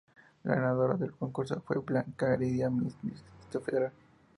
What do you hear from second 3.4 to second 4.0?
Federal.